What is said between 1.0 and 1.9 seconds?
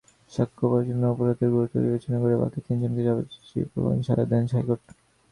অপরাধের গুরুত্ব